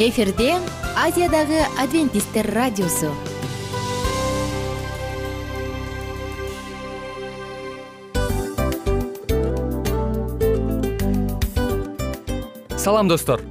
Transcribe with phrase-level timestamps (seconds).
[0.00, 0.54] эфирде
[0.96, 3.12] азиядагы адвентисттер радиосу.
[12.78, 13.42] Салам достор.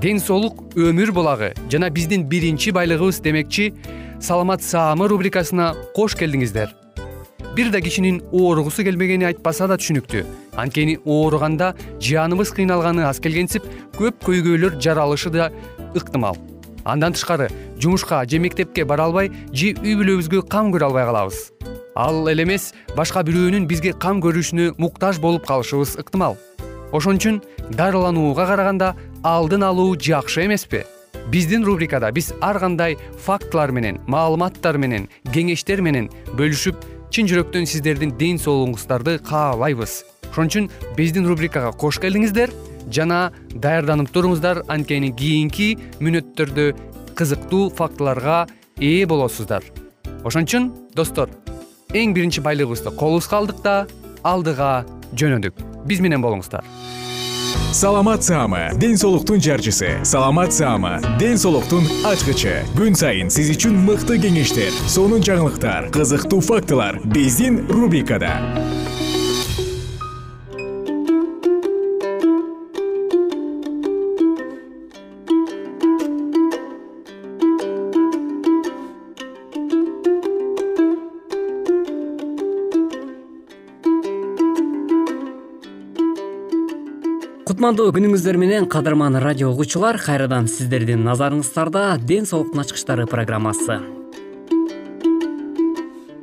[0.00, 1.54] Ден соолук өмүр булагы.
[1.70, 3.72] Жана биздин биринчи байлыгыбыз демекчи
[4.20, 6.74] саламат саамы рубрикасына кош келдиңиздер.
[7.54, 10.24] Бир да кишинин ооругусу келбегени айтпаса да түшүнүктүү.
[10.56, 13.66] Анткени ооруганда жаныбыз кыйналганы аз келгенсип
[13.98, 15.50] көп көйгөйлөр жаралышы да
[15.94, 16.36] ыктымал.
[16.84, 21.52] Андан тышкары жумушка же мектепке бара албай же үй бүлөбүзгө кам көрө албай калабыз.
[21.94, 26.38] Ал эле эмес башка бирөөнүн бизге кам көрүшүнө муктаж болуп калышыбыз ыктымал.
[26.92, 30.84] Ошон үчүн дарыланууга караганда алдын алуу жакшы эмеспи.
[31.30, 36.82] Биздин рубрикада биз ар кандай фактылар менен маалыматтар менен кеңештер менен бөлүшүп
[37.12, 40.02] чын жүрөктөн сиздердин ден соолугуңуздарды каалайбыз.
[40.32, 42.50] Ошон үчүн биздин рубрикага кош келдиңиздер
[42.90, 44.62] жана даярданып туруңуздар.
[44.68, 46.72] Анткени кийинки мүнөттөрдө
[47.18, 48.46] кызыктуу фактыларга
[48.80, 49.62] ээ болосуздар.
[50.24, 51.30] Ошон үчүн достор
[51.92, 53.76] эң биринчи байлыгыбызды колубузга алдык да
[54.24, 55.60] алдыга жөнөдүк.
[55.86, 56.64] Биз менен болуңуздар.
[57.72, 60.04] Саламат саама ден соолуктун жарчысы.
[60.04, 62.60] Саламат саама ден соолуктун ачкычы.
[62.76, 67.00] Күн сайын сиз үчүн мыкты кеңештер сонун жаңылыктар кызыктуу фактылар.
[67.04, 68.36] Биздин рубрикада
[87.62, 94.01] кутмандуу күнүңүздөр менен кадырман радио угуучулар кайрадан сиздердин назарыңыздарда ден соолуктун ачкычтары программасы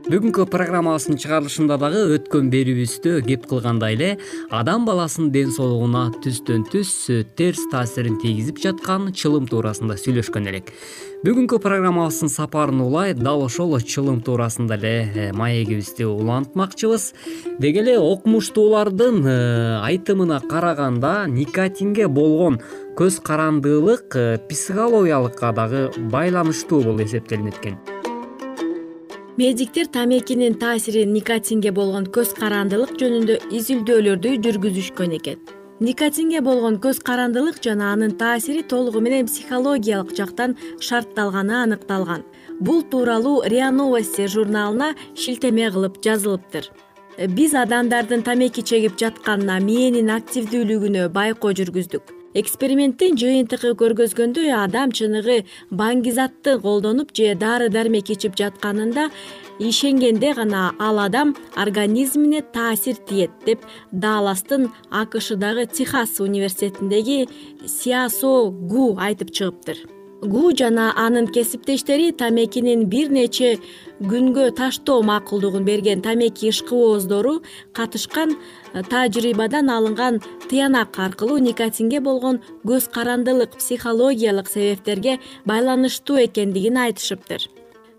[0.10, 4.08] бүгүнкү программабыздын чыгарылышында дагы өткөн берүүбүздө кеп кылгандай эле
[4.50, 6.94] адам баласынын ден соолугуна түстөн түз
[7.38, 10.72] терс таасирин тийгизип жаткан чылым туурасында сүйлөшкөн элек.
[11.22, 17.12] Бүгүнкү программабыздын сапарын улай дал ошол чылым туурасында эле э, маегибизди улантмакчыбыз.
[17.60, 19.38] Деги эле окумуштуулардын э,
[19.84, 22.58] айтымына караганда никотинге болгон
[22.98, 27.99] көз карандылык э, психологиялыкка дагы байланыштуу болуп эсептелинет экен
[29.40, 35.38] медиктер тамекинин таасири никотинге болгон көз карандылык жөнүндө изилдөөлөрдү жүргүзүшкөн экен.
[35.80, 40.58] Никотинге болгон көз карандылык жана анын таасири толугу менен психологиялык жактан
[40.90, 42.28] шартталганы аныкталган.
[42.60, 46.68] Бул тууралуу риа новости журналына шилтеме кылып жазылыптыр.
[47.40, 56.60] Биз адамдардын тамеки чегип жатканына мээнин активдүүлүгүнө байкоо жүргүздүк эксперименттин жыйынтыгы көргөзгөндөй адам чыныгы баңгизатты
[56.62, 59.10] колдонуп же дары дармек ичип жатканында
[59.60, 67.28] ишенгенде гана ал адам организмине таасир тиет деп далластын акшдагы техас университетиндеги
[67.66, 73.58] сиасо гу айтып чыгыптыр гу жана анын кесиптештери тамекинин бир нече
[74.02, 77.42] күнгө таштоо макулдугун берген тамеки ишкыбооздору
[77.74, 80.20] катышкан э, тажрыйбадан алынган
[80.50, 87.48] тыянак аркылуу никотинге болгон көз карандылык психологиялык себептерге байланыштуу экендигин айтышыптыр.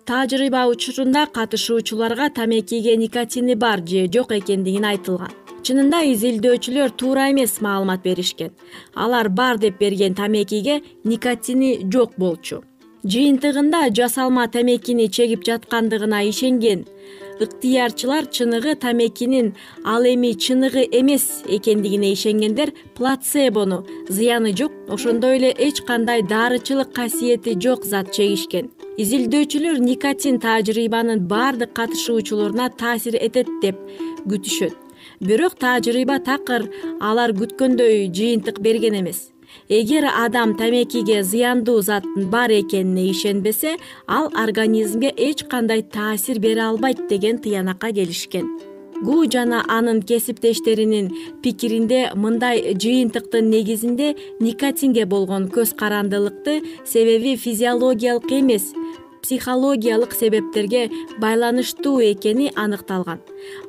[0.05, 8.03] Тажрыйба учурунда катышуучуларга тамекиге никотини бар же жок экендигин айтылган чынында изилдөөчүлөр туура эмес маалымат
[8.05, 8.51] беришкен.
[8.95, 12.63] Алар бар деп берген тамекиге никотини жок болчу.
[13.05, 16.85] Жыйынтыгында жасалма тамекини чегип жаткандыгына ишенген.
[17.41, 19.55] Ыктыярчылар чыныгы тамекинин
[19.85, 23.87] ал эми чыныгы эмес экендигине ишенгендер плацебону.
[24.09, 28.69] Зыяны жок ошондой эле эч кандай дарычылык касиети жок зат чегишкен.
[29.01, 33.77] Изилдөөчүлөр никотин тажрыйбанын баардык катышуучуларуна таасир этет деп
[34.29, 34.80] күтүшөт
[35.21, 36.65] бирок тажрыйба такыр
[37.01, 39.29] алар күткөндөй жыйынтык берген эмес.
[39.69, 43.77] Эгер адам тамекиге зыяндуу заттын бар экенине ишенбесе
[44.07, 48.49] ал организмге эч кандай таасир бере албайт деген тыянакка келишкен.
[49.03, 51.11] Гу жана анын кесиптештеринин
[51.43, 58.73] пикиринде мындай жыйынтыктын негизинде никотинге болгон көз карандылыкты себеби физиологиялык эмес
[59.23, 63.21] психологиялык себептерге байланыштуу экени аныкталган.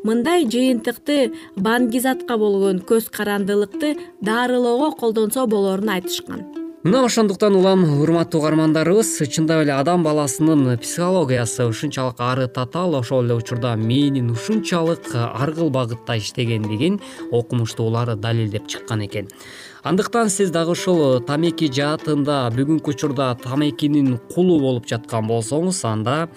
[0.03, 6.61] Мындай жыйынтыкты баңгизатка болгон көз карандылыкты дарылоого колдонсо болорун айтышкан.
[6.83, 13.35] Мына ошондуктан улам урматтуу угармандарыбыз чындап эле адам баласынын психологиясы ушунчалык ары татаал ошол эле
[13.35, 16.99] учурда мээнин ушунчалык аргыл багытта иштегендигин
[17.31, 19.29] окумуштуулар далилдеп чыккан экен
[19.83, 26.27] андыктан сиз дагы ушул тамеки жаатында бүгүнкү учурда тамекинин кулу болуп жаткан болсоңуз анда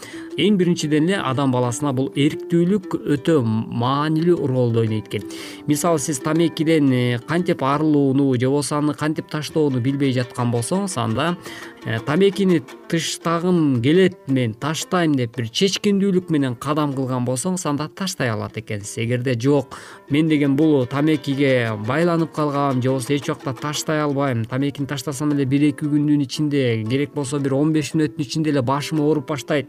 [0.41, 5.29] эң биринчиден эле адам баласына бул эрктүүлүк өтө маанилүү ролду ойнойт экен.
[5.69, 11.37] Мисалы сиз тамекиден э, кантип арылууну же болбосо аны кантип таштоону билбей жаткан болсоңуз анда
[11.85, 18.31] э, тамекини тыштагым келет мен таштайм деп бир чечкиндүүлүк менен кадам кылган болсоңуз анда таштай
[18.31, 19.79] алат экенсиз эгерде жок
[20.11, 24.45] мен деген бул тамекиге байланып калгам же болбосо эч убакта таштай албайм.
[24.45, 28.63] Тамекини таштасам эле бир эки күндүн ичинде керек болсо бир он беш мүнөттүн ичинде эле
[28.63, 29.69] башым ооруп баштайт.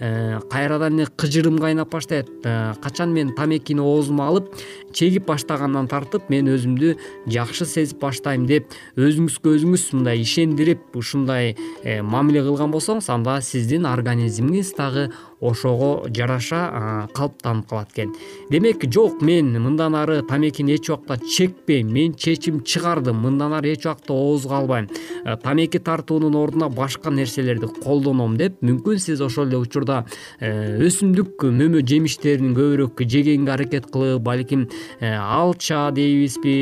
[0.00, 2.30] Э, кайрадан эле кыжырым кайнап баштайт.
[2.44, 4.54] Э, качан мен тамекини оозума алып
[4.92, 6.94] чегип баштагандан тартып мен өзүмдү
[7.26, 13.88] жакшы сезип баштайм деп өзүңүзгө өзүңүз мындай ишендирип ушундай э, мамиле кылган болсоңуз анда сиздин
[13.90, 15.08] организмиңиз дагы
[15.40, 18.14] ошого жараша калыптанып калат экен.
[18.50, 21.92] Демек жок мен мындан ары тамекини эч убакта чекпейм.
[21.92, 23.16] Мен чечим чыгардым.
[23.20, 24.88] Мындан ары эч убакта оозго албайм
[25.24, 30.04] э, тамеки тартуунун ордуна башка нерселерди колдоном деп мүмкүн сиз ошол эле учурда
[30.40, 34.68] э, өсүмдүк мөмө жемиштерин көбүрөөк жегенге аракет кылып балким
[35.00, 36.56] э, алча дейбизби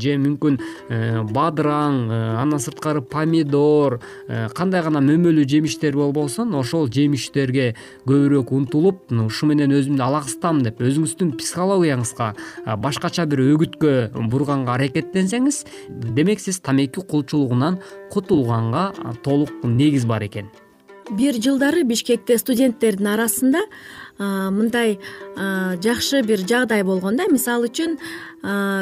[0.00, 0.58] же мүмкүн
[1.32, 2.00] бадыраң
[2.42, 3.98] андан сырткары помидор
[4.56, 11.32] кандай гана мөмөлүү жемиштер болбосун ошол жемиштерге көбүрөөк умтулуп ушу менен өзүмдү алаксытам деп өзүңүздүн
[11.40, 12.28] психологияңызга
[12.82, 13.94] башкача бир өгүткө
[14.32, 15.64] бурганга аракеттенсеңиз
[16.18, 17.80] демек сиз тамеки кулчулугунан
[18.12, 18.92] кутулганга
[19.24, 20.52] толук негиз бар экен
[21.10, 23.62] бир жылдары бишкекте студенттердин арасында
[24.18, 24.96] мындай
[25.36, 27.26] жакшы бир жагдай болгон да.
[27.30, 27.98] Мисалы үчүн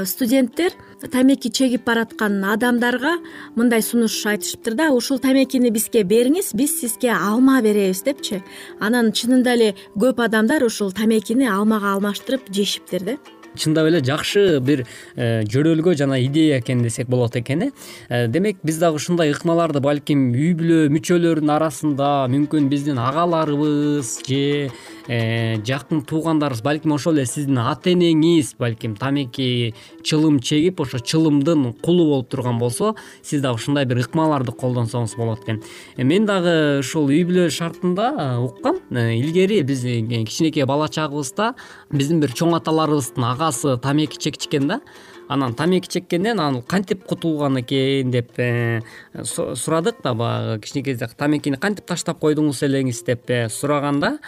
[0.06, 0.73] студенттер
[1.12, 3.17] тамеки чегип бараткан адамдарга
[3.56, 4.91] мындай сунуш айтышыптыр да.
[4.94, 8.43] Ушул тамекини бизге бериңиз биз сизге алма беребиз депчи.
[8.81, 13.19] Анан чынында эле көп адамдар ушул тамекини алмага алмаштырып жешиптир да
[13.56, 14.85] чындап эле жакшы бир
[15.17, 17.71] э, жөрөлгө жана идея экен десек болот экен э.
[18.09, 24.71] э демек биз дагы ушундай ыкмаларды балким үй бүлө мүчөлөрүнүн арасында мүмкүн биздин агаларыбыз же
[25.06, 32.06] жакын туугандарыбыз балким ошол эле сиздин ата энеңиз балким тамеки чылым чегип ошо чылымдын кулу
[32.09, 35.62] болуп турган болсо сиз дагы ушундай бир ыкмаларды колдонсоңуз болот экен.
[35.97, 38.81] Э, мен дагы ушул үй бүлө шартында э, уккам.
[38.91, 41.55] Илгери биз кичинекей бала чагыбызда
[41.93, 44.81] биздин бир чоң аталарыбыздын агасы тамеки чекчү да.
[45.29, 48.83] Анан тамеки чеккенден анан кантип кутулган экен деп э,
[49.23, 54.19] сурадык да баягы кичинекей кезде тамекини кантип таштап койдуңуз элеңиз деп э, сураганда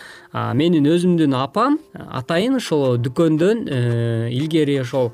[0.67, 3.79] менин өзүмдүн апам атайын ошол дүкөндөн э,
[4.35, 5.13] илгери ошол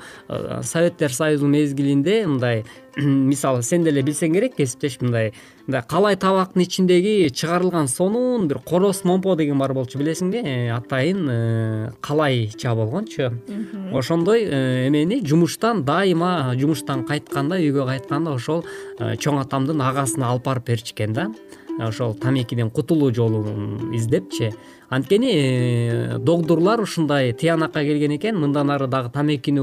[0.64, 2.64] советтер союзунун мезгилинде мындай
[2.96, 5.32] мисалы сен деле билсең керек кесиптеш мындай
[5.66, 11.22] мындай калай табактын ичиндеги чыгарылган сонун бир короз момпо деген бар болчу билесиңби э, атайын
[11.30, 13.30] э, калайча болгончу.
[13.92, 18.64] Ошондой э, эмени жумуштан дайыма жумуштан кайтканда үйгө кайтканда ошол
[18.98, 21.30] чоң атамдын агасына алып барып берчү экен да.
[21.80, 24.52] Ошол тамекиден кутулуу жолун издепчи
[24.92, 29.62] анткени э, докторлор ушундай тыянакка келген экен мындан ары дагы тамекини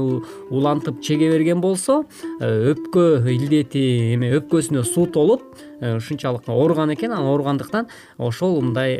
[0.50, 2.02] улантып чеге берген болсо
[2.40, 5.44] э, өпкө илдети эме өпкөсүнө суу толуп
[5.80, 7.12] э, ушунчалык ооруган экен.
[7.12, 7.86] Анан ооругандыктан
[8.18, 8.98] ошол мындай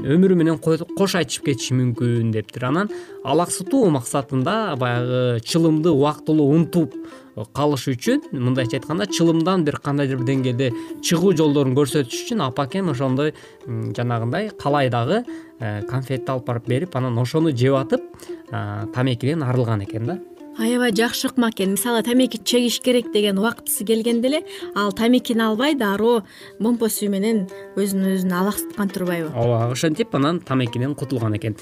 [0.00, 2.88] өмүрү менен кош айтышып кетиши мүмкүн дептир анан
[3.24, 6.96] алаксытуу максатында баягы чылымды убактылуу унутуп
[7.54, 10.68] калыш үчүн мындайча айтканда чылымдан бир кандайдыр бир деңгээлде
[11.02, 13.34] чыгуу жолдорун көрсөтүш үчүн апакем ошондой
[13.66, 15.24] жанагындай калай дагы
[15.88, 18.02] конфетти алып барып берип анан ошону жеп атып
[18.94, 20.18] тамекиден арылган экен да.
[20.58, 21.72] Аябай жакшы ыкма экен.
[21.72, 24.42] Мисалы тамеки чегиш керек деген убактысы келгенде эле
[24.76, 26.22] ал тамекини албай дароо
[26.60, 29.32] момпо сүү менен өзүн өзүн алаксыткан турбайбы.
[29.34, 31.56] Ооба ошентип анан тамекиден кутулган экен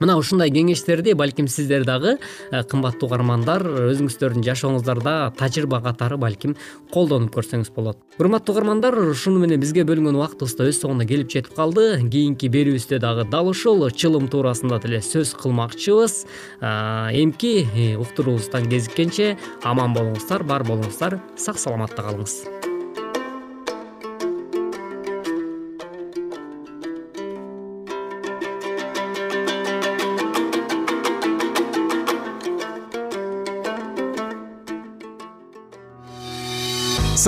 [0.00, 2.16] мына ушундай кеңештерди балким сиздер дагы
[2.50, 6.56] э, кымбаттуу угармандар өзүңүздөрдүн жашооңуздарда тажрыйба катары балким
[6.92, 7.98] колдонуп көрсөңүз болот.
[8.18, 11.88] Урматтуу угармандар ушуну менен бизге бөлүнгөн убактыбыз да өз соңуна келип жетип калды.
[12.10, 16.20] Кийинки берүүбүздө дагы дал ушул чылым туурасында деле сөз кылмакчыбыз.
[16.60, 22.57] Эмки э, уктуруубуздан кезиккенче аман болуңуздар бар болуңуздар сак саламатта калыңыз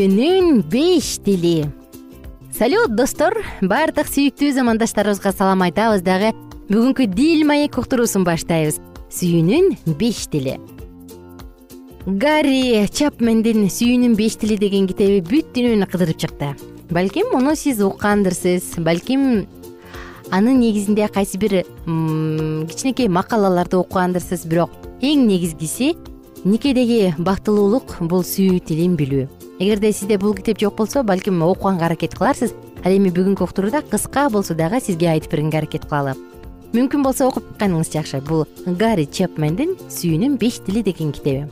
[0.00, 1.68] сүйүүнүн беш тили.
[2.56, 3.34] Салют достор.
[3.60, 6.30] Баардык сүйүктүү замандаштарыбызга салам айтабыз дагы.
[6.70, 8.78] Бүгүнкү дил маек уктуруусун баштайбыз.
[9.12, 10.54] Сүйүүнүн беш тили.
[12.06, 16.54] Гарри чапмендин сүйүүнүн беш тили деген китеби бүт дүйнөнү кыдырып чыкты.
[16.88, 18.78] Балким муну сиз уккандырсыз.
[18.80, 19.44] Балким
[20.30, 24.48] анын негизинде кайсы бир кичинекей макалаларды окугандырсыз.
[24.48, 25.92] Бирок эң негизгиси
[26.48, 29.28] никедеги бактылуулук бул сүйүү тилин билүү
[29.60, 32.54] эгерде сизде бул китеп жок болсо балким окуганга аракет кыларсыз.
[32.82, 36.14] Ал эми бүгүнкү уктурууда кыска болсо дагы сизге айтып бергенге аракет кылалы.
[36.72, 38.22] Мүмкүн болсо окуп чыкканыңыз жакшы.
[38.24, 41.50] Бул гарри чепмендин сүйүүнүн беш тили деген китеби.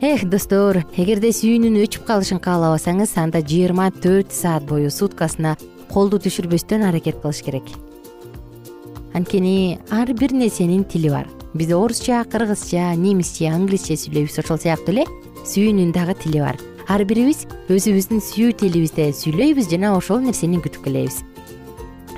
[0.00, 5.56] Эх достор эгерде сүйүүнүн өчүп калышын каалабасаңыз анда жыйырма төрт саат бою суткасына
[5.90, 7.66] колду түшүрбөстөн аракет кылыш керек.
[9.12, 11.26] Анткени ар бир нерсенин тили бар.
[11.54, 15.10] Биз орусча кыргызча немисче англисче сүйлөйбүз ошол сыяктуу эле.
[15.42, 21.22] Сүйүүнүн дагы тили бар ар бирибиз өзүбүздүн сүйүү тилибизде сүйлөйбүз жана ошол нерсени күтүп келебиз.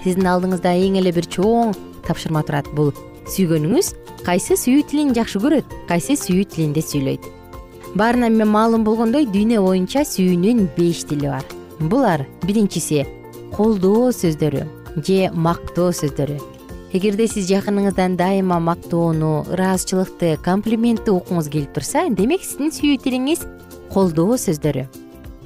[0.02, 1.72] Сиздин алдыңызда эң эле бир чоң
[2.04, 2.68] тапшырма турат.
[2.76, 2.92] Бул
[3.32, 3.94] сүйгөнүңүз
[4.26, 7.24] кайсы сүйүү тилин жакшы көрөт кайсы сүйүү тилинде сүйлөйт.
[7.96, 11.44] Баарына маалым болгондой дүйнө боюнча сүйүүнүн беш тили бар.
[11.80, 13.06] Булар биринчиси
[13.56, 14.66] колдоо сөздөрү
[15.00, 16.36] же мактоо сөздөрү.
[16.92, 23.44] Эгерде сиз жакыныңыздан дайыма мактоону ыраазычылыкты комплиментти уккуңуз келип турса демек сиздин сүйүү тилиңиз
[23.92, 24.86] колдоо сөздөрү.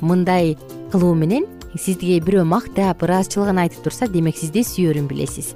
[0.00, 0.56] Мындай
[0.92, 5.52] кылуу менен сизге бирөө мактап ыраазычылыгын айтып турса демек сизди сүйөрүн билесиз.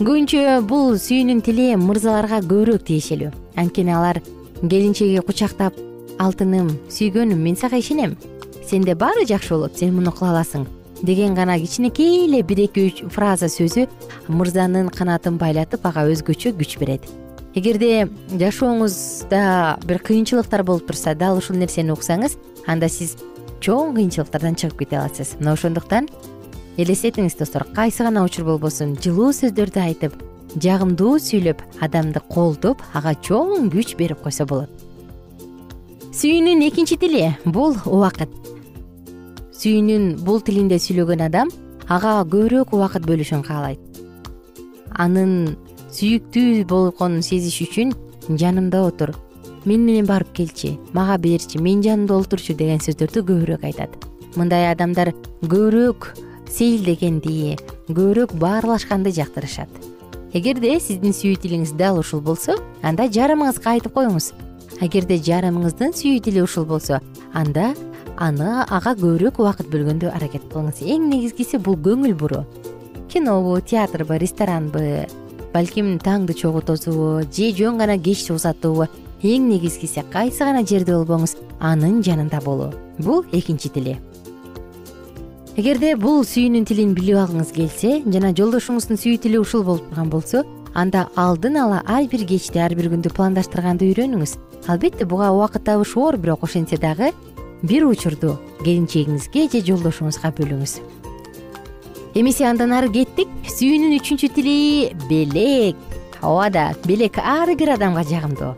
[0.00, 3.30] Көбүнчө бул сүйүүнүн тили мырзаларга көбүрөөк тиешелүү.
[3.60, 4.22] Анткени алар
[4.62, 5.76] келинчеги кучактап
[6.18, 8.16] алтыным сүйгөнүм мен сага ишенем.
[8.66, 10.68] Сенде баары жакшы болот сен муну кыла аласың
[11.02, 13.86] деген гана кичинекей эле бир эки үч фраза сөзү
[14.28, 17.06] мырзанын канатын байлатып ага өзгөчө күч берет
[17.54, 22.36] эгерде жашооңузда бир кыйынчылыктар болуп турса дал ушул нерсени уксаңыз
[22.70, 23.16] анда сиз
[23.60, 25.36] чоң кыйынчылыктардан чыгып кете аласыз.
[25.40, 26.08] Мына ошондуктан
[26.78, 27.66] элестетиңиз достор.
[27.74, 30.14] Кайсы гана учур болбосун жылуу сөздөрдү айтып
[30.56, 34.70] жагымдуу сүйлөп адамды колдоп ага чоң күч берип койсо болот.
[36.10, 38.30] Сүйүүнүн экинчи тили бул убакыт.
[39.60, 41.52] Сүйүүнүн бул тилинде сүйлөгөн адам
[41.86, 43.80] ага көбүрөөк убакыт бөлүшүн каалайт.
[44.90, 45.56] Анын
[45.90, 47.92] сүйүктүү болгонун сезиш үчүн
[48.38, 49.14] жанымда отур.
[49.64, 53.96] Мен менен барып келчи мага берчи менин жанымда олтурчу деген сөздөрдү көбүрөөк айтат.
[54.36, 56.12] Мындай адамдар көбүрөөк
[56.48, 57.56] сейилдегенди
[57.88, 59.68] көбүрөөк баарлашканды жактырышат.
[60.32, 62.54] Эгерде сиздин сүйүү тилиңиз дал ушул болсо
[62.86, 64.30] анда жарымыңызга айтып коюңуз.
[64.80, 67.00] Эгерде жарымыңыздын сүйүү тили ушул болсо
[67.34, 67.72] анда
[68.16, 70.84] аны ага көбүрөөк убакыт бөлгөнгө аракет кылыңыз.
[70.86, 72.44] Эң негизгиси бул көңүл буруу.
[73.10, 75.08] Кинобу театрбы ресторанбы
[75.52, 78.86] балким таңды чогултуусубу же жөн гана кечти узатуубу
[79.22, 82.72] эң негизгиси кайсы гана жерде болбоңуз анын жанында болуу.
[82.98, 83.98] Бул экинчи тили.
[85.56, 90.44] Эгерде бул сүйүүнүн тилин билип алгыңыз келсе жана жолдошуңуздун сүйүү тили ушул болуп турган болсо
[90.74, 94.36] анда алдын ала ар бир кечти ар бир күндү пландаштырганды үйрөнүңүз.
[94.68, 97.12] Албетте буга убакыт табыш оор бирок ошентсе дагы
[97.62, 100.78] бир учурду келинчегиңизге же жолдошуңузга бөлүңүз
[102.14, 103.28] эмесе андан ары кеттик.
[103.46, 104.56] Сүйүүнүн үчүнчү тили
[105.08, 105.76] белек.
[106.22, 108.54] Ооба да белек ар бир адамга жагымдуу.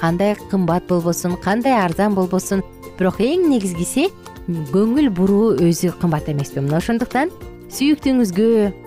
[0.00, 2.62] Кандай кымбат болбосун кандай арзан болбосун
[2.98, 4.08] бирок эң негизгиси
[4.48, 7.30] көңүл буруу өзү кымбат эмеспи мына ошондуктан
[7.70, 8.46] сүйүктүүңүзгө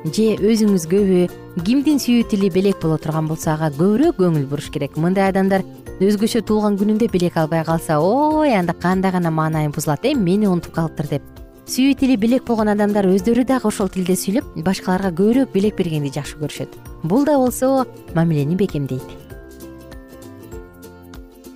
[0.09, 1.19] же өзүңүзгөбү
[1.63, 4.97] кимдин сүйүү тили белек боло турган болсо ага көбүрөөк көңүл буруш керек.
[4.97, 5.63] Мындай адамдар
[6.03, 10.73] өзгөчө туулган күнүндө белек албай калса ой анда кандай гана маанайым бузулат эм мени унутуп
[10.75, 11.32] калыптыр деп
[11.63, 16.39] сүйүү тили белек болгон адамдар өздөрү дагы ошол тилде сүйлөп башкаларга көбүрөөк белек бергенди жакшы
[16.41, 16.75] көрүшөт.
[17.03, 19.23] Бул да болсо мамилени бекемдейт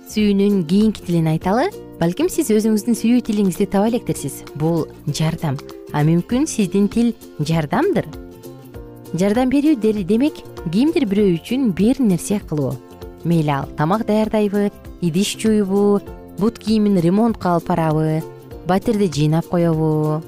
[0.08, 1.68] сүйүүнүн кийинки тилин айталы
[2.00, 5.58] балким сиз өзүңүздүн сүйүү тилиңизди таба электерсиз бул жардам
[5.92, 8.08] а мүмкүн сиздин тил жардамдыр
[9.20, 9.76] жардам берүү
[10.08, 10.40] демек
[10.72, 12.74] кимдир бирөө үчүн бир нерсе кылуу.
[13.24, 16.00] Мейли ал тамак даярдайбы идиш жуйбу
[16.38, 18.22] бут кийимин ремонтко алып барабы
[18.68, 20.22] батирди жыйнап коебу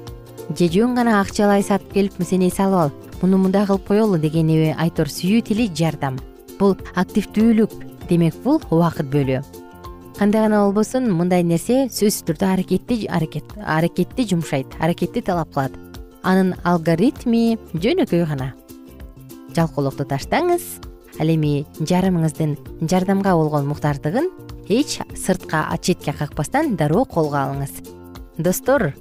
[0.57, 2.91] же жөн гана акчалай сатып келип сен эс алып ал.
[3.21, 6.17] Муну мындай кылып коелу дегени айтор сүйүү тили жардам.
[6.57, 7.75] Бул активдүүлүк
[8.09, 9.43] демек бул убакыт бөлүү.
[10.17, 15.77] Кандай гана болбосун мындай нерсе сөзсүз түрдө аракетти аракетти жумшайт аракетти талап кылат
[16.23, 18.51] анын алгоритми жөнөкөй гана.
[19.55, 20.81] Жалкоолукту таштаңыз
[21.19, 22.57] ал эми жарымыңыздын
[22.89, 24.29] жардамга болгон муктаждыгын
[24.67, 28.00] эч сыртка четке какпастан дароо колго алыңыз
[28.43, 28.91] достор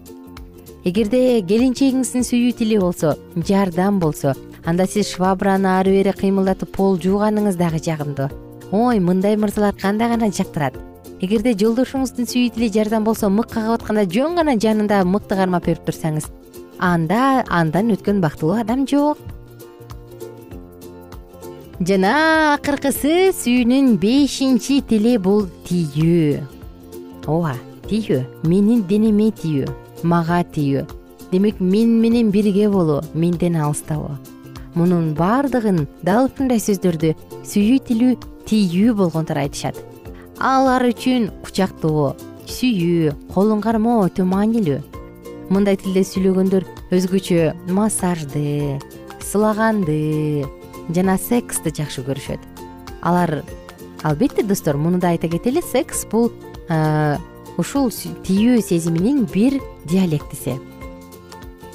[0.85, 7.57] эгерде келинчегиңиздин сүйүү тили болсо жардам болсо анда сиз швабраны ары бери кыймылдатып пол жууганыңыз
[7.61, 8.29] дагы жагымдуу.
[8.73, 10.77] Ой мындай мырзалар кандай гана жактырат.
[11.21, 15.85] Эгерде жолдошуңуздун сүйүү тили жардам болсо мык кагып атканда жөн гана жанында мыкты кармап берип
[15.89, 16.31] турсаңыз
[16.81, 19.19] анда андан өткөн бактылуу адам жок.
[21.81, 26.41] Жана акыркысы сүйүүнүн бешинчи тили бул тийүү
[27.31, 27.55] ооба
[27.91, 29.71] тийүү менин денеме тийүү
[30.07, 30.87] мага тийүү
[31.33, 34.17] демек мен менен бирге болуу менден алыстабоо
[34.75, 38.13] мунун баардыгын дал ушундай сөздөрдү сүйүү тилүү
[38.47, 39.77] тийүү болгондор айтышат.
[40.39, 42.15] Алар үчүн кучактоо
[42.51, 44.79] сүйүү колун кармоо өтө маанилүү
[45.51, 48.79] мындай тилде сүйлөгөндөр өзгөчө массажды
[49.23, 50.47] сылаганды
[50.95, 52.41] жана сексти жакшы көрүшөт.
[53.03, 53.43] Алар
[54.03, 56.31] албетте достор муну да айта кетели секс бул
[57.61, 60.57] ушул тийүү сезиминин бир диалектиси.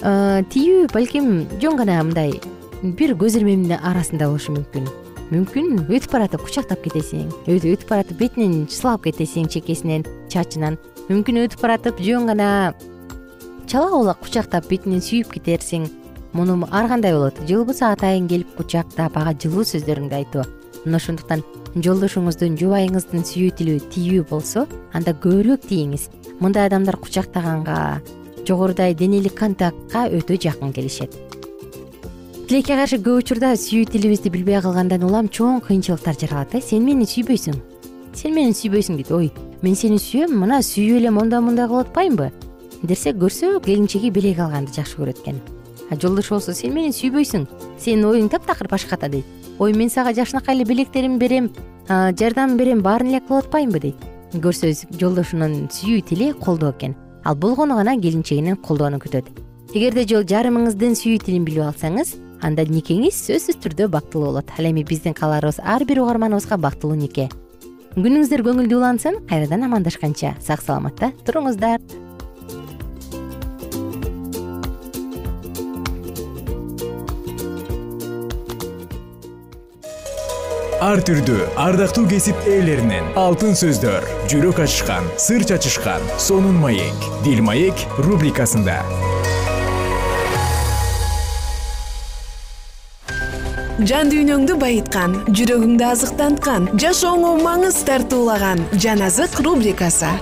[0.01, 2.39] Тийүү балким жөн гана мындай
[2.83, 4.89] бир көз ирмемдин арасында болушу мүмкүн.
[5.31, 10.77] Мүмкүн өтүп баратып кучактап кетесиң өтүп баратып бетинен сылап кетесиң чекесинен чачынан.
[11.09, 12.49] Мүмкүн өтүп баратып жөн гана
[13.71, 15.87] чалаак кучактап бетинен сүйүп кетерсиң
[16.35, 17.39] муну ар кандай болот?
[17.47, 20.43] Же болбосо атайын келип кучактап ага жылуу сөздөрүңдү айтуу
[20.85, 21.41] мына ошондуктан
[21.83, 24.63] жолдошуңуздун жубайыңыздын сүйүү тили тийүү болсо
[24.95, 26.07] анда көбүрөөк тийиңиз.
[26.39, 27.99] Мындай адамдар кучактаганга
[28.47, 31.11] жогорудай денелик контактка өтө жакын келишет.
[32.47, 37.03] Тилекке каршы көп учурда сүйүү тилибизди билбей калгандан улам чоң кыйынчылыктар жаралат э сен мени
[37.03, 37.59] сүйбөйсүң
[38.13, 39.11] сен мени сүйбөйсүң дейт.
[39.11, 42.31] Ой мен сени сүйөм мына сүйүп эле мондай мондай кылып атпаймынбы?
[42.83, 45.41] десе көрсө келинчеги белек алганды жакшы көрөт экен.
[45.89, 47.47] А жолдошу болсо сен мени сүйбөйсүң
[47.79, 49.25] сенин оюң таптакыр башкада дейт
[49.59, 51.49] ой мен сага жакшынакай эле белектеримди берем
[51.87, 53.79] жардам берем баарын эле кылып атпаймынбы?
[53.79, 53.95] дейт.
[54.33, 56.95] Көрсөңүз жолдошунун сүйүү тили колдоо экен.
[57.23, 59.25] Ал болгону гана келинчегинин колдоону күтөт.
[59.73, 64.51] Эгерде жол жарымыңыздын сүйүү тилин билип алсаңыз анда никеңиз сөзсүз түрдө бактылуу болот.
[64.59, 67.29] Ал эми биздин кааларыбыз ар бир угарманыбызга бактылуу нике.
[67.95, 70.35] Күнүңүздөр көңүлдүү улансын кайрадан амандашканча.
[70.43, 71.79] Сак саламатта туруңуздар
[80.85, 83.07] ар түрдүү ардактуу кесип ээлеринен.
[83.17, 87.07] Алтын сөздөр жүрөк ачышкан сыр чачышкан сонун маек.
[87.25, 88.77] Дил маек рубрикасында.
[93.89, 100.13] Жан дүйнөңдү байыткан жүрөгүңдү азыктанткан жашооңо маңыз тартуулаган жан азык рубрикасы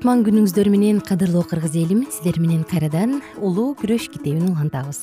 [0.00, 5.00] кутман күнүңүздөр менен кадырлуу кыргыз элим сиздер менен кайрадан улуу күрөш китебин улантабыз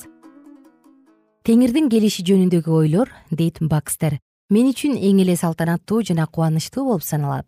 [1.46, 4.16] теңирдин келиши жөнүндөгү ойлор дейт бакстер
[4.50, 7.46] мен үчүн эң эле салтанаттуу жана кубанычтуу болуп саналат.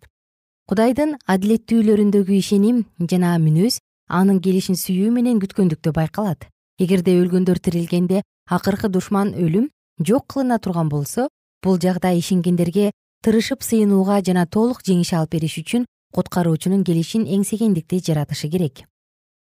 [0.70, 6.46] Кудайдын адилеттүүлөрүндөгү ишеним жана мүнөз анын келишин сүйүү менен күткөндүктө байкалат.
[6.78, 11.26] Эгерде өлгөндөр тирилгенде акыркы душман өлүм жок кылына турган болсо
[11.66, 12.92] бул жагдай ишенгендерге
[13.26, 18.84] тырышып сыйынууга жана толук жеңиш алып бериш үчүн куткаруучунун келишин эңсегендикти жаратышы керек.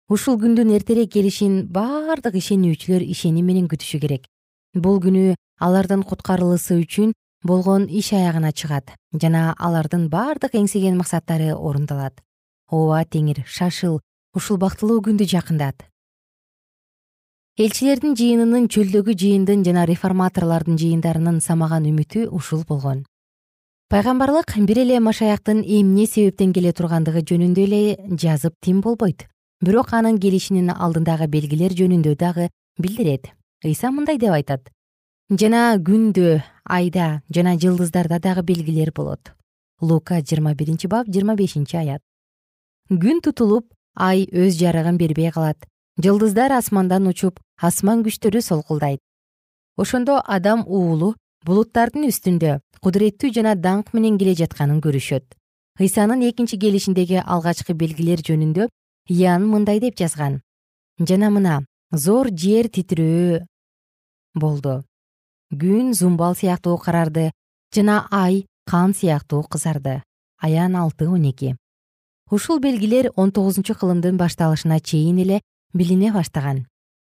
[0.09, 4.27] Ушул күндүн эртерээк келишин бардык ишенүүчүлөр ишеним менен күтүшү керек.
[4.75, 7.15] Бул күнү алардын куткарылысы үчүн
[7.47, 12.23] болгон иш аягына чыгат жана алардын бардык эңсеген максаттары орундалат
[12.71, 14.01] ооба теңир шашыл
[14.35, 15.87] ушул бактылуу күндү жакындат.
[17.57, 23.07] Элчилердин жыйынынын чөлдөгү жыйындын жана реформаторлордун жыйындарынын самаган үмүтү ушул болгон
[23.91, 29.29] пайгамбарлык бир эле машаяктын эмне себептен келе тургандыгы жөнүндө эле жазып тим болбойт.
[29.61, 33.33] Бирок анын келишинин алдындагы белгилер жөнүндө дагы билдирет.
[33.65, 34.69] Ыйса мындай деп айтат.
[35.31, 39.37] Жана күндө айда жана жылдыздарда дагы белгилер болот
[39.81, 42.03] лука жыйырма биринчи бап жыйырма бешинчи аят.
[42.91, 45.59] Күн тутулуп ай өз жарыгын бербей калат.
[46.03, 49.01] Жылдыздар асмандан учуп асман күчтөрү солкулдайт.
[49.77, 51.15] Ошондо адам уулу
[51.47, 55.25] булуттардын үстүндө кудуреттүү жана даңк менен келе жатканын көрүшөт.
[55.79, 58.67] Ыйсанын экинчи келишиндеги алгачкы белгилер жөнүндө
[59.15, 60.41] ян мындай деп жазган.
[60.99, 61.61] Жана мына
[61.93, 63.45] зор жер титирөө
[64.35, 64.83] болду.
[65.55, 67.31] Күн зумбал сыяктуу карарды
[67.75, 70.01] жана ай кан сыяктуу кызарды
[70.43, 71.57] аян алты он эки.
[72.31, 76.67] Ушул белгилер он тогузунчу кылымдын башталышына чейин эле билине баштаган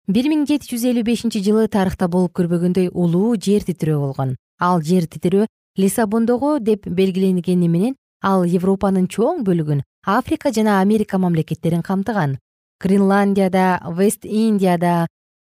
[0.07, 4.35] бир миң жети жүз элүү бешинчи жылы тарыхта болуп көрбөгөндөй улуу жер титирөө болгон.
[4.59, 11.81] Ал жер титирөө лиссабондогу деп белгиленгени менен ал европанын чоң бөлүгүн африка жана америка мамлекеттерин
[11.81, 12.37] камтыган.
[12.81, 15.07] Гренландияда вест индияда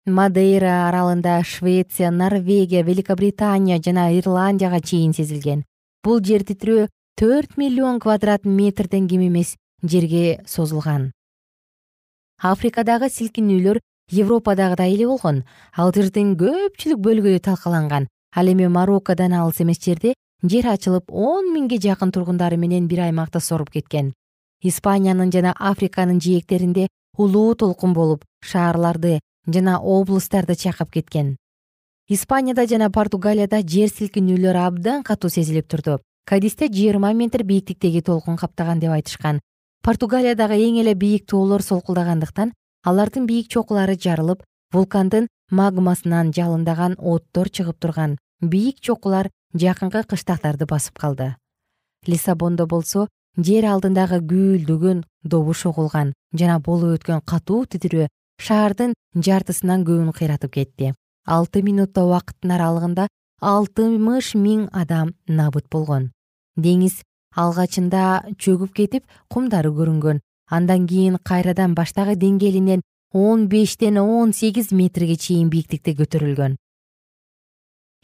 [0.06, 5.64] мадейра аралында швеция норвегия великобритания жана ирландияга чейин сезилген.
[6.02, 11.12] Бул жер титирөө төрт миллион квадрат метрден кем эмес жерге созулган.
[12.40, 15.44] Африкадагы силкинүүлөр европадагыдай эле болгон.
[15.76, 18.08] Ал жердин көпчүлүк бөлүгү талкаланган.
[18.34, 23.40] Ал эми мароккодон алыс эмес жерде жер ачылып он миңге жакын тургундары менен бир аймакты
[23.40, 24.12] соруп кеткен.
[24.62, 31.36] Испаниянын жана африканын жээктеринде улуу толкун болуп шаарларды жана облустарды чайкап кеткен.
[32.08, 36.00] Испанияда жана португалияда жер силкинүүлөр абдан катуу сезилип турду.
[36.26, 39.40] Кадисте жыйырма метр бийиктиктеги толкун каптаган деп айтышкан.
[39.82, 42.52] Португалиядагы эң эле бийик тоолор солкулдагандыктан
[42.84, 50.98] алардын бийик чокулары жарылып вулкандын магмасынан жалындаган оттор чыгып турган бийик чокулар жакынкы кыштактарды басып
[50.98, 51.34] калды.
[52.06, 58.08] Лиссабондо болсо жер алдындагы гүүлдөгөн добуш угулган жана болуп өткөн катуу титирөө
[58.40, 60.94] шаардын жартысынан көбүн кыйратып кетти.
[61.26, 63.08] Алты минутта убакыттын аралыгында
[63.40, 66.10] алтымыш миң адам набыт болгон.
[66.56, 67.02] Деңиз
[67.36, 72.82] алгачында чөгүп кетип кумдары көрүнгөн андан кийин кайрадан баштагы деңгээлинен
[73.12, 76.56] он бештен он сегиз метрге чейин бийиктикте көтөрүлгөн.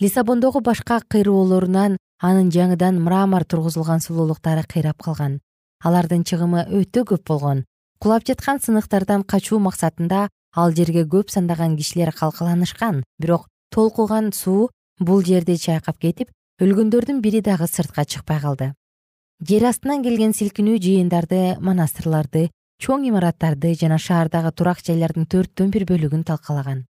[0.00, 5.40] Лиссабондогу башка кыйроолорунан анын жаңыдан мрамор тургузулган сулуулуктары кыйрап калган.
[5.84, 7.64] Алардын чыгымы өтө көп болгон.
[7.98, 13.02] Кулап жаткан сыныктардан качуу максатында ал жерге көп сандаган кишилер калкаланышкан.
[13.18, 16.30] Бирок толкуган суу бул жерди чайкап кетип
[16.60, 18.72] өлгөндөрдүн бири дагы сыртка чыкпай калды
[19.44, 22.48] жер астынан келген силкинүү жыйындарды монастырларды
[22.80, 26.86] чоң имараттарды жана шаардагы турак жайлардын төрттөн бир бөлүгүн талкалаган.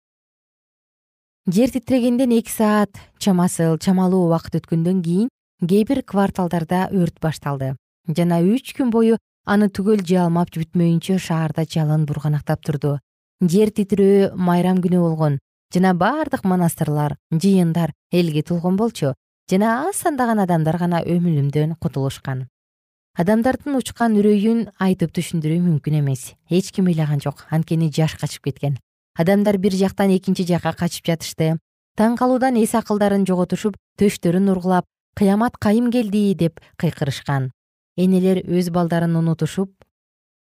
[1.51, 5.29] Жер титирегенден эки саат чамасы чамалуу убакыт өткөндөн кийин
[5.59, 7.75] кээ бир кварталдарда өрт башталды.
[8.07, 13.01] Жана үч күн бою аны түгөл жалмап бүтмөйүнчө шаарда жалын бурганактап турду.
[13.43, 15.39] Жер титирөө майрам күнү болгон
[15.75, 19.15] жана бардык монастырлар жыйындар элге толгон болчу
[19.51, 22.49] жана аз сандаган адамдар гана өлүмдөн кутулушкан.
[23.17, 26.35] Адамдардын учкан үрөйүн айтып түшүндүрүү мүмкүн эмес.
[26.51, 27.47] Эч ким ыйлаган жок.
[27.51, 28.77] Анткени жаш качып кеткен.
[29.17, 31.57] Адамдар бир жактан экинчи жакка качып жатышты.
[31.97, 34.85] Таң калуудан эс акылдарын жоготушуп төштөрүн ургулап
[35.17, 37.53] кыямат кайым келди деп кыйкырышкан.
[37.97, 39.73] Энелер өз балдарын унутушуп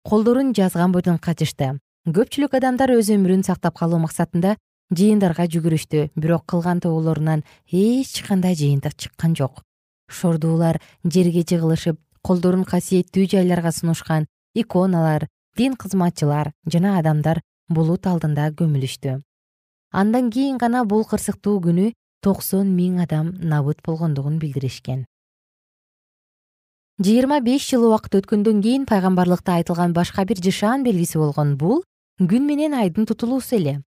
[0.04, 1.80] колдорун жазган бойдон качышты.
[2.06, 4.56] Көпчүлүк адамдар өз өмүрүн сактап калуу максатында
[4.92, 9.62] жыйындарга жүгүрүштү бирок кылган тоболорунан эч кандай жыйынтык чыккан жок.
[10.10, 19.20] Шордуулар жерге жыгылышып колдорун касиеттүү жайларга сунушкан иконалар дин кызматчылар жана адамдар булут алдында көмүлүштү.
[19.92, 21.92] Андан кийин гана бул кырсыктуу күнү
[22.22, 25.04] токсон миң адам набыт болгондугун билдиришкен.
[27.04, 31.82] Жыйырма беш жыл убакыт өткөндөн кийин пайгамбарлыкта айтылган башка бир жышаан белгиси болгон бул
[32.20, 33.80] күн менен айдын тутулуусу эле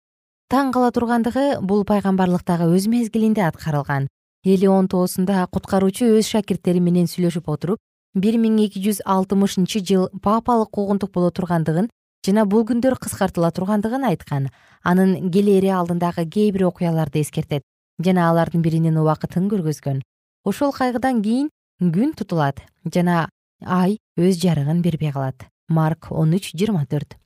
[0.48, 4.08] таң кала тургандыгы бул пайгамбарлыктагы өз мезгилинде аткарылган.
[4.48, 7.82] Элеонтоосунда куткаруучу өз шакирттери менен сүйлөшүп отуруп
[8.16, 11.90] бир миң эки жүз алтымышынчы жыл папалык куугунтук боло тургандыгын
[12.26, 14.48] жана бул күндөр кыскартыла тургандыгын айткан.
[14.84, 17.68] Анын келери алдындагы кээ бир окуяларды эскертет
[18.00, 20.02] жана алардын биринин убакытын көргөзгөн.
[20.46, 23.28] Ошол кайгыдан кийин күн тутулат жана
[23.66, 25.50] ай өз жарыгын бербей калат.
[25.68, 27.20] Марк он үч жыйырма төрт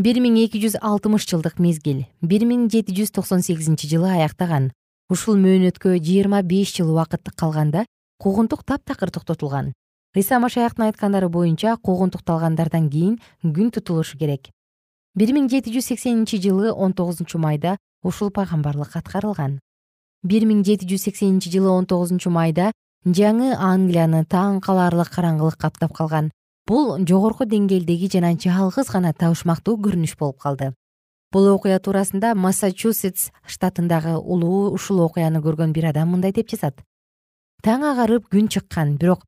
[0.00, 4.70] бир миң эки жүз алтымыш жылдык мезгил бир миң жети жүз токсон сегизинчи жылы аяктаган.
[5.12, 7.84] Ушул мөөнөткө жыйырма беш жыл убакыт калганда
[8.16, 9.74] куугунтук таптакыр токтотулган.
[10.16, 14.48] Ыйса машаяктын айткандары боюнча куугунтукталгандардан кийин күн тутулушу керек.
[15.14, 19.60] бир миң жети жүз сексенинчи жылы он тогузунчу майда ушул пайгамбарлык аткарылган.
[20.22, 22.72] бир миң жети жүз сексенинчи жылы он тогузунчу майда
[23.04, 26.30] жаңы англияны таң каларлык караңгылык каптап калган
[26.72, 30.70] бул жогорку деңгээлдеги жана жалгыз гана табышмактуу көрүнүш болуп калды.
[31.32, 36.80] Бул окуя туурасында массачусетс штатындагы улуу ушул окуяны көргөн бир адам мындай деп жазат.
[37.62, 39.26] Таң агарып күн чыккан бирок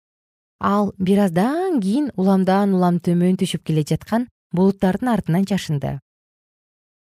[0.61, 5.99] ал бир аздан кийин уламдан улам төмөн түшүп келе жаткан булуттардын артынан жашынды.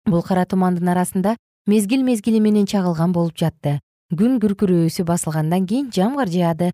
[0.04, 3.78] Бул кара тумандын арасында мезгил мезгили менен чагылган болуп жатты.
[4.12, 6.72] Күн күркүрөөсү басылгандан кийин жамгыр жаады.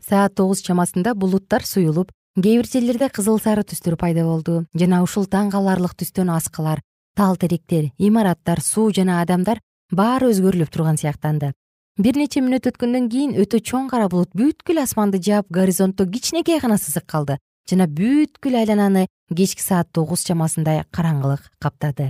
[0.00, 4.64] Саат тогуз чамасында булуттар суюлуп кээ бир жерлерде кызыл сары түстөр пайда болду.
[4.72, 6.80] Жана ушул таң каларлык түстөн аскалар
[7.14, 11.52] тал теректер имараттар суу жана адамдар баары өзгөрүлүп турган сыяктанды.
[12.00, 16.78] Бир нече мүнөт өткөндөн кийин өтө чоң кара булут бүткүл асманды жаап горизонтто кичинекей гана
[16.80, 17.36] сызык калды.
[17.68, 22.08] Жана бүткүл айлананы кечки саат тогуз чамасындай караңгылык каптады.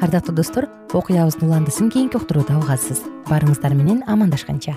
[0.00, 3.00] Ардактуу достор окуябыздын уландысын кийинки уктурууда угасыз.
[3.32, 4.76] Баарыңыздар менен амандашканча